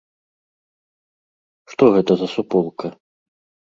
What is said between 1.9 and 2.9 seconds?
гэта за суполка?